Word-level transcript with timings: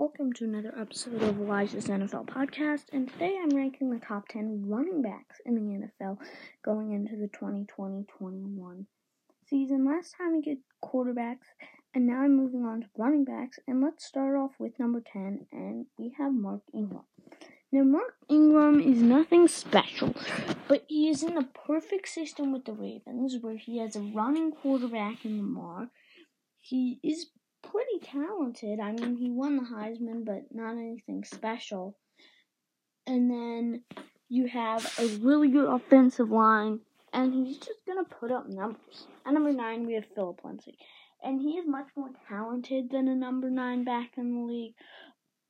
Welcome 0.00 0.32
to 0.32 0.44
another 0.44 0.72
episode 0.80 1.22
of 1.22 1.38
Elijah's 1.38 1.88
NFL 1.88 2.24
podcast, 2.24 2.84
and 2.90 3.06
today 3.06 3.36
I'm 3.38 3.54
ranking 3.54 3.90
the 3.90 3.98
top 3.98 4.28
10 4.28 4.64
running 4.66 5.02
backs 5.02 5.42
in 5.44 5.56
the 5.56 5.86
NFL 6.06 6.16
going 6.64 6.94
into 6.94 7.16
the 7.16 7.28
2020-21 7.28 8.86
season. 9.46 9.84
Last 9.84 10.14
time 10.16 10.32
we 10.32 10.40
did 10.40 10.56
quarterbacks, 10.82 11.44
and 11.92 12.06
now 12.06 12.22
I'm 12.22 12.34
moving 12.34 12.64
on 12.64 12.80
to 12.80 12.86
running 12.96 13.26
backs, 13.26 13.58
and 13.68 13.82
let's 13.82 14.06
start 14.06 14.36
off 14.36 14.52
with 14.58 14.78
number 14.78 15.02
10, 15.02 15.46
and 15.52 15.84
we 15.98 16.14
have 16.16 16.32
Mark 16.32 16.62
Ingram. 16.72 17.04
Now, 17.70 17.82
Mark 17.82 18.14
Ingram 18.30 18.80
is 18.80 19.02
nothing 19.02 19.48
special, 19.48 20.14
but 20.66 20.86
he 20.88 21.10
is 21.10 21.22
in 21.22 21.34
the 21.34 21.46
perfect 21.66 22.08
system 22.08 22.54
with 22.54 22.64
the 22.64 22.72
Ravens, 22.72 23.36
where 23.42 23.58
he 23.58 23.76
has 23.80 23.96
a 23.96 24.00
running 24.00 24.52
quarterback 24.52 25.26
in 25.26 25.36
Lamar. 25.36 25.90
He 26.58 27.00
is 27.04 27.26
pretty 27.70 27.98
talented. 28.04 28.80
I 28.80 28.92
mean, 28.92 29.16
he 29.16 29.30
won 29.30 29.56
the 29.56 29.62
Heisman, 29.62 30.24
but 30.24 30.54
not 30.54 30.72
anything 30.72 31.24
special. 31.24 31.96
And 33.06 33.30
then 33.30 33.82
you 34.28 34.46
have 34.46 34.84
a 34.98 35.06
really 35.18 35.48
good 35.48 35.68
offensive 35.68 36.30
line, 36.30 36.80
and 37.12 37.34
he's 37.34 37.58
just 37.58 37.84
gonna 37.86 38.04
put 38.04 38.30
up 38.30 38.48
numbers. 38.48 39.06
At 39.26 39.34
number 39.34 39.52
nine, 39.52 39.86
we 39.86 39.94
have 39.94 40.06
Philip 40.14 40.44
Lindsay, 40.44 40.78
and 41.22 41.40
he 41.40 41.58
is 41.58 41.66
much 41.66 41.88
more 41.96 42.10
talented 42.28 42.90
than 42.90 43.08
a 43.08 43.14
number 43.14 43.50
nine 43.50 43.84
back 43.84 44.12
in 44.16 44.34
the 44.34 44.40
league, 44.40 44.74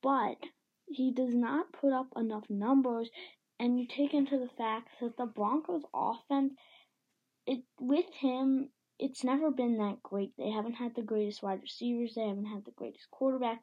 but 0.03 0.39
he 0.87 1.13
does 1.13 1.35
not 1.35 1.73
put 1.73 1.93
up 1.93 2.09
enough 2.17 2.45
numbers. 2.49 3.11
And 3.59 3.79
you 3.79 3.87
take 3.87 4.15
into 4.15 4.39
the 4.39 4.49
fact 4.57 4.89
that 5.03 5.19
the 5.19 5.27
Broncos' 5.27 5.85
offense, 5.93 6.55
it 7.47 7.63
with 7.79 8.07
him, 8.19 8.71
it's 9.01 9.25
never 9.25 9.51
been 9.51 9.79
that 9.79 10.03
great. 10.03 10.33
They 10.37 10.51
haven't 10.51 10.75
had 10.75 10.95
the 10.95 11.03
greatest 11.03 11.43
wide 11.43 11.63
receivers. 11.63 12.15
They 12.15 12.29
haven't 12.29 12.47
had 12.47 12.65
the 12.65 12.71
greatest 12.73 13.11
quarterback. 13.11 13.63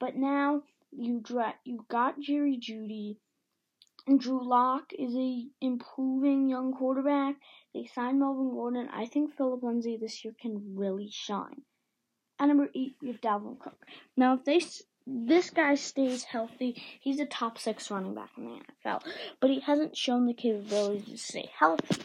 But 0.00 0.16
now 0.16 0.62
you 0.90 1.20
dra- 1.20 1.54
you 1.64 1.84
got 1.88 2.20
Jerry 2.20 2.56
Jeudy. 2.56 3.16
Drew 4.16 4.48
Lock 4.48 4.92
is 4.98 5.14
a 5.14 5.46
improving 5.60 6.48
young 6.48 6.72
quarterback. 6.72 7.36
They 7.74 7.84
signed 7.94 8.18
Melvin 8.18 8.50
Gordon. 8.50 8.88
I 8.88 9.04
think 9.04 9.36
Philip 9.36 9.62
Lindsay 9.62 9.98
this 9.98 10.24
year 10.24 10.34
can 10.40 10.74
really 10.76 11.10
shine. 11.10 11.62
At 12.38 12.46
number 12.46 12.70
eight, 12.74 12.96
you 13.02 13.12
have 13.12 13.20
Dalvin 13.20 13.58
Cook. 13.58 13.84
Now, 14.16 14.34
if 14.34 14.44
they 14.44 14.60
this 15.06 15.50
guy 15.50 15.74
stays 15.74 16.22
healthy, 16.22 16.82
he's 17.00 17.18
a 17.18 17.26
top 17.26 17.58
six 17.58 17.90
running 17.90 18.14
back 18.14 18.30
in 18.36 18.44
the 18.44 18.60
NFL. 18.90 19.02
But 19.40 19.50
he 19.50 19.60
hasn't 19.60 19.96
shown 19.96 20.26
the 20.26 20.34
capability 20.34 21.10
to 21.12 21.18
stay 21.18 21.50
healthy. 21.58 22.02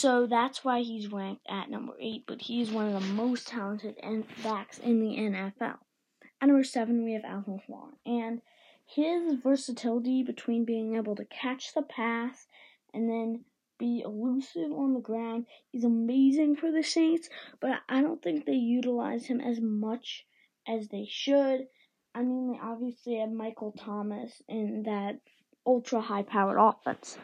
So 0.00 0.28
that's 0.28 0.64
why 0.64 0.82
he's 0.82 1.10
ranked 1.10 1.44
at 1.48 1.70
number 1.70 1.94
eight, 1.98 2.22
but 2.24 2.40
he's 2.40 2.70
one 2.70 2.86
of 2.86 2.92
the 3.02 3.08
most 3.14 3.48
talented 3.48 3.96
backs 4.44 4.78
in 4.78 5.00
the 5.00 5.16
NFL. 5.16 5.78
At 6.40 6.46
number 6.46 6.62
seven, 6.62 7.04
we 7.04 7.14
have 7.14 7.24
Alvin 7.24 7.58
Kamara, 7.68 7.94
and 8.06 8.40
his 8.86 9.34
versatility 9.42 10.22
between 10.22 10.64
being 10.64 10.94
able 10.94 11.16
to 11.16 11.24
catch 11.24 11.74
the 11.74 11.82
pass 11.82 12.46
and 12.94 13.10
then 13.10 13.44
be 13.76 14.02
elusive 14.04 14.70
on 14.70 14.94
the 14.94 15.00
ground 15.00 15.46
is 15.72 15.82
amazing 15.82 16.54
for 16.54 16.70
the 16.70 16.84
Saints, 16.84 17.28
but 17.60 17.80
I 17.88 18.00
don't 18.00 18.22
think 18.22 18.46
they 18.46 18.52
utilize 18.52 19.26
him 19.26 19.40
as 19.40 19.60
much 19.60 20.24
as 20.68 20.86
they 20.90 21.08
should. 21.10 21.66
I 22.14 22.22
mean, 22.22 22.52
they 22.52 22.60
obviously 22.62 23.16
have 23.16 23.32
Michael 23.32 23.72
Thomas 23.72 24.42
in 24.48 24.84
that 24.84 25.18
ultra 25.66 26.00
high 26.00 26.22
powered 26.22 26.58
offense. 26.60 27.18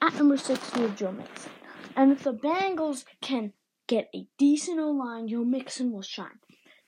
At 0.00 0.14
number 0.14 0.36
six, 0.36 0.72
we 0.76 0.82
have 0.82 0.96
Joe 0.96 1.10
Mixon. 1.10 1.50
And 1.96 2.12
if 2.12 2.24
the 2.24 2.34
Bengals 2.34 3.04
can 3.20 3.52
get 3.86 4.08
a 4.14 4.26
decent 4.38 4.80
O 4.80 4.90
line, 4.90 5.28
Joe 5.28 5.44
Mixon 5.44 5.92
will 5.92 6.02
shine. 6.02 6.38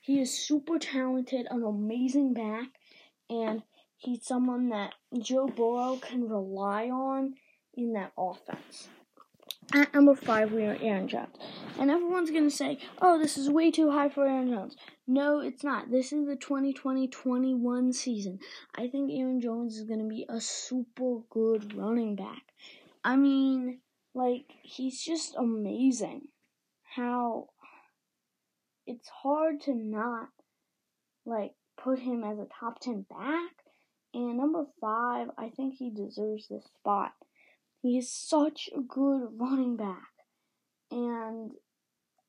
He 0.01 0.19
is 0.19 0.37
super 0.37 0.77
talented, 0.77 1.47
an 1.49 1.63
amazing 1.63 2.33
back, 2.33 2.67
and 3.29 3.63
he's 3.97 4.25
someone 4.25 4.69
that 4.69 4.93
Joe 5.19 5.47
Burrow 5.47 5.97
can 6.01 6.29
rely 6.29 6.89
on 6.89 7.35
in 7.73 7.93
that 7.93 8.11
offense. 8.17 8.89
At 9.73 9.93
number 9.95 10.13
five, 10.13 10.51
we 10.51 10.63
are 10.63 10.77
Aaron 10.79 11.07
Jones. 11.07 11.35
And 11.79 11.89
everyone's 11.89 12.29
going 12.29 12.47
to 12.47 12.55
say, 12.55 12.77
oh, 13.01 13.17
this 13.17 13.35
is 13.35 13.49
way 13.49 13.71
too 13.71 13.89
high 13.89 14.09
for 14.09 14.27
Aaron 14.27 14.49
Jones. 14.49 14.75
No, 15.07 15.39
it's 15.39 15.63
not. 15.63 15.89
This 15.89 16.13
is 16.13 16.27
the 16.27 16.35
2020 16.35 17.07
21 17.07 17.91
season. 17.93 18.39
I 18.75 18.87
think 18.87 19.11
Aaron 19.11 19.41
Jones 19.41 19.77
is 19.77 19.87
going 19.87 20.01
to 20.01 20.07
be 20.07 20.25
a 20.29 20.39
super 20.39 21.21
good 21.29 21.73
running 21.75 22.15
back. 22.15 22.43
I 23.03 23.15
mean, 23.15 23.79
like, 24.15 24.45
he's 24.63 25.03
just 25.03 25.35
amazing. 25.35 26.21
How 26.95 27.49
it's 28.87 29.09
hard 29.09 29.61
to 29.61 29.75
not, 29.75 30.29
like, 31.25 31.51
put 31.77 31.99
him 31.99 32.23
as 32.23 32.39
a 32.39 32.47
top 32.59 32.79
10 32.79 33.05
back. 33.09 33.51
And 34.13 34.37
number 34.37 34.65
five, 34.79 35.27
I 35.37 35.49
think 35.49 35.75
he 35.75 35.91
deserves 35.91 36.47
this 36.47 36.63
spot. 36.79 37.11
He 37.81 37.97
is 37.97 38.11
such 38.11 38.69
a 38.75 38.79
good 38.79 39.27
running 39.37 39.75
back. 39.75 40.07
And 40.89 41.51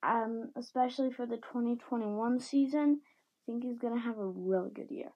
um, 0.02 0.50
especially 0.56 1.12
for 1.12 1.26
the 1.26 1.36
2021 1.36 2.40
season, 2.40 3.00
I 3.02 3.40
think 3.46 3.62
he's 3.62 3.78
going 3.78 3.94
to 3.94 4.00
have 4.00 4.18
a 4.18 4.26
really 4.26 4.70
good 4.74 4.90
year. 4.90 5.12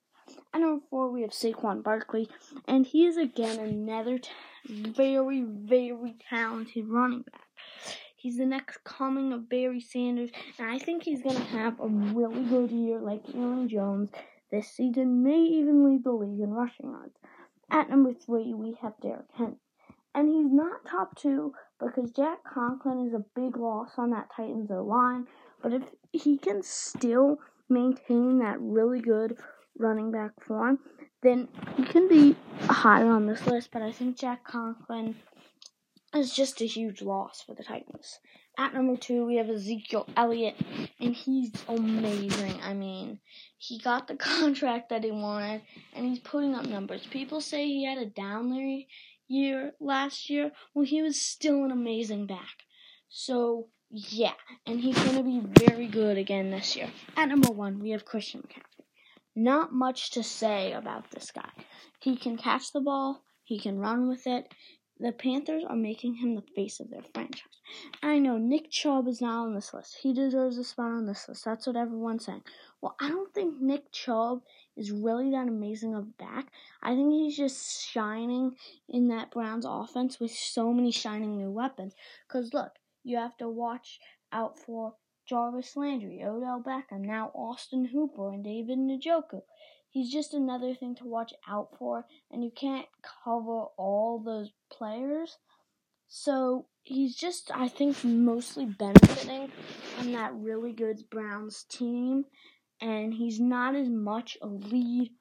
At 0.52 0.60
number 0.60 0.84
four, 0.90 1.10
we 1.10 1.22
have 1.22 1.30
Saquon 1.30 1.82
Barkley, 1.82 2.28
and 2.66 2.86
he 2.86 3.06
is 3.06 3.16
again 3.16 3.58
another 3.58 4.18
t- 4.18 4.30
very, 4.66 5.42
very 5.42 6.16
talented 6.28 6.88
running 6.88 7.22
back. 7.22 7.46
He's 8.16 8.36
the 8.36 8.46
next 8.46 8.84
coming 8.84 9.32
of 9.32 9.48
Barry 9.48 9.80
Sanders, 9.80 10.30
and 10.58 10.68
I 10.68 10.78
think 10.78 11.04
he's 11.04 11.22
going 11.22 11.36
to 11.36 11.42
have 11.42 11.78
a 11.80 11.86
really 11.86 12.44
good 12.44 12.70
year 12.70 13.00
like 13.00 13.22
Aaron 13.34 13.68
Jones 13.68 14.10
this 14.50 14.68
season, 14.68 15.22
may 15.22 15.38
even 15.38 15.84
lead 15.84 16.04
the 16.04 16.12
league 16.12 16.40
in 16.40 16.50
rushing 16.50 16.90
yards. 16.90 17.16
At 17.70 17.88
number 17.88 18.12
three, 18.12 18.52
we 18.52 18.76
have 18.82 18.94
Derrick 19.00 19.30
Henry. 19.34 19.56
And 20.14 20.28
he's 20.28 20.52
not 20.52 20.84
top 20.84 21.16
two 21.16 21.54
because 21.78 22.10
Jack 22.10 22.38
Conklin 22.42 23.06
is 23.06 23.14
a 23.14 23.24
big 23.36 23.56
loss 23.56 23.92
on 23.96 24.10
that 24.10 24.28
Titans 24.36 24.70
line. 24.70 25.28
But 25.62 25.72
if 25.72 25.84
he 26.10 26.36
can 26.36 26.62
still 26.62 27.38
maintain 27.68 28.40
that 28.40 28.60
really 28.60 29.00
good 29.00 29.36
running 29.80 30.12
back 30.12 30.32
form, 30.46 30.78
then 31.22 31.48
he 31.76 31.84
can 31.84 32.08
be 32.08 32.36
higher 32.62 33.10
on 33.10 33.26
this 33.26 33.46
list. 33.46 33.70
But 33.72 33.82
I 33.82 33.92
think 33.92 34.18
Jack 34.18 34.44
Conklin 34.44 35.16
is 36.14 36.34
just 36.34 36.60
a 36.60 36.66
huge 36.66 37.02
loss 37.02 37.42
for 37.42 37.54
the 37.54 37.64
Titans. 37.64 38.18
At 38.58 38.74
number 38.74 38.96
two, 38.96 39.24
we 39.24 39.36
have 39.36 39.48
Ezekiel 39.48 40.06
Elliott, 40.16 40.56
and 40.98 41.14
he's 41.14 41.52
amazing. 41.68 42.60
I 42.62 42.74
mean, 42.74 43.20
he 43.56 43.78
got 43.78 44.06
the 44.08 44.16
contract 44.16 44.90
that 44.90 45.04
he 45.04 45.10
wanted, 45.10 45.62
and 45.94 46.06
he's 46.06 46.18
putting 46.18 46.54
up 46.54 46.66
numbers. 46.66 47.06
People 47.06 47.40
say 47.40 47.66
he 47.66 47.84
had 47.84 47.98
a 47.98 48.06
down 48.06 48.52
year 49.28 49.72
last 49.80 50.28
year. 50.28 50.52
Well, 50.74 50.84
he 50.84 51.00
was 51.00 51.20
still 51.20 51.64
an 51.64 51.70
amazing 51.70 52.26
back. 52.26 52.64
So, 53.08 53.68
yeah, 53.90 54.34
and 54.66 54.80
he's 54.80 54.98
going 54.98 55.16
to 55.16 55.22
be 55.22 55.64
very 55.64 55.86
good 55.86 56.18
again 56.18 56.50
this 56.50 56.76
year. 56.76 56.90
At 57.16 57.28
number 57.28 57.50
one, 57.50 57.80
we 57.80 57.90
have 57.90 58.04
Christian 58.04 58.42
McCaffrey. 58.42 58.79
Not 59.42 59.72
much 59.72 60.10
to 60.10 60.22
say 60.22 60.74
about 60.74 61.10
this 61.12 61.30
guy. 61.30 61.48
He 61.98 62.14
can 62.14 62.36
catch 62.36 62.72
the 62.72 62.80
ball, 62.82 63.24
he 63.42 63.58
can 63.58 63.78
run 63.78 64.06
with 64.06 64.26
it. 64.26 64.52
The 64.98 65.12
Panthers 65.12 65.64
are 65.66 65.76
making 65.76 66.16
him 66.16 66.34
the 66.34 66.42
face 66.54 66.78
of 66.78 66.90
their 66.90 67.04
franchise. 67.14 67.62
I 68.02 68.18
know 68.18 68.36
Nick 68.36 68.70
Chubb 68.70 69.08
is 69.08 69.22
not 69.22 69.46
on 69.46 69.54
this 69.54 69.72
list. 69.72 69.96
He 70.02 70.12
deserves 70.12 70.58
a 70.58 70.64
spot 70.64 70.92
on 70.92 71.06
this 71.06 71.26
list. 71.26 71.46
That's 71.46 71.66
what 71.66 71.76
everyone's 71.76 72.26
saying. 72.26 72.42
Well, 72.82 72.94
I 73.00 73.08
don't 73.08 73.32
think 73.32 73.62
Nick 73.62 73.90
Chubb 73.92 74.42
is 74.76 74.92
really 74.92 75.30
that 75.30 75.48
amazing 75.48 75.94
of 75.94 76.02
a 76.02 76.22
back. 76.22 76.52
I 76.82 76.94
think 76.94 77.10
he's 77.10 77.38
just 77.38 77.88
shining 77.88 78.56
in 78.90 79.08
that 79.08 79.30
Browns 79.30 79.64
offense 79.66 80.20
with 80.20 80.32
so 80.32 80.70
many 80.70 80.92
shining 80.92 81.38
new 81.38 81.50
weapons. 81.50 81.94
Because 82.28 82.52
look, 82.52 82.72
you 83.04 83.16
have 83.16 83.38
to 83.38 83.48
watch 83.48 84.00
out 84.32 84.58
for 84.58 84.96
Jarvis 85.30 85.76
Landry, 85.76 86.24
Odell 86.24 86.60
Beckham, 86.60 87.02
now 87.02 87.30
Austin 87.36 87.84
Hooper, 87.84 88.32
and 88.32 88.42
David 88.42 88.78
Njoku. 88.78 89.42
He's 89.88 90.12
just 90.12 90.34
another 90.34 90.74
thing 90.74 90.96
to 90.96 91.04
watch 91.04 91.32
out 91.48 91.68
for, 91.78 92.04
and 92.32 92.42
you 92.42 92.50
can't 92.50 92.88
cover 93.24 93.66
all 93.76 94.18
those 94.18 94.50
players. 94.72 95.38
So 96.08 96.66
he's 96.82 97.14
just, 97.14 97.52
I 97.54 97.68
think, 97.68 98.02
mostly 98.02 98.64
benefiting 98.64 99.52
from 99.96 100.10
that 100.14 100.34
really 100.34 100.72
good 100.72 101.08
Browns 101.08 101.62
team, 101.62 102.24
and 102.80 103.14
he's 103.14 103.38
not 103.38 103.76
as 103.76 103.88
much 103.88 104.36
a 104.42 104.48
lead 104.48 105.12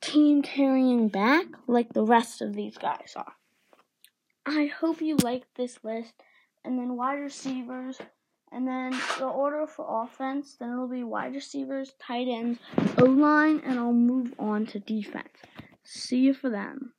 team 0.00 0.40
carrying 0.40 1.08
back 1.08 1.46
like 1.66 1.92
the 1.92 2.04
rest 2.04 2.42
of 2.42 2.54
these 2.54 2.78
guys 2.78 3.14
are. 3.16 3.32
I 4.46 4.66
hope 4.66 5.02
you 5.02 5.16
like 5.16 5.46
this 5.56 5.80
list, 5.82 6.14
and 6.64 6.78
then 6.78 6.96
wide 6.96 7.18
receivers. 7.18 7.98
And 8.52 8.66
then 8.66 8.90
the 9.18 9.26
order 9.26 9.66
for 9.66 10.04
offense, 10.04 10.56
then 10.58 10.72
it'll 10.72 10.88
be 10.88 11.04
wide 11.04 11.34
receivers, 11.34 11.92
tight 12.04 12.26
ends, 12.28 12.58
O 12.98 13.04
line, 13.04 13.62
and 13.64 13.78
I'll 13.78 13.92
move 13.92 14.34
on 14.38 14.66
to 14.66 14.80
defense. 14.80 15.28
See 15.84 16.18
you 16.18 16.34
for 16.34 16.50
them. 16.50 16.94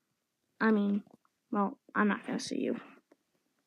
I 0.61 0.71
mean, 0.71 1.03
well, 1.51 1.77
I'm 1.93 2.07
not 2.07 2.25
going 2.25 2.39
to 2.39 2.43
see 2.43 2.59
you. 2.59 2.79